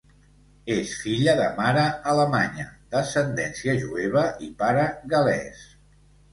[0.75, 1.83] És filla de mare
[2.15, 5.65] alemanya d'ascendència jueva i pare gal·lès.